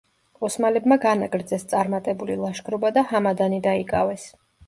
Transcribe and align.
ოსმალებმა 0.47 0.95
განაგრძეს 1.03 1.65
წარმატებული 1.73 2.39
ლაშქრობა 2.45 2.93
და 2.97 3.05
ჰამადანი 3.13 3.63
დაიკავეს. 3.67 4.27